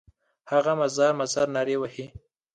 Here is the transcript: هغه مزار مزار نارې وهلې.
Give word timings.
هغه 0.51 0.71
مزار 0.79 1.11
مزار 1.19 1.47
نارې 1.55 1.75
وهلې. 1.79 2.05